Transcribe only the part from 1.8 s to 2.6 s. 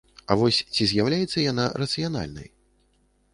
рацыянальнай?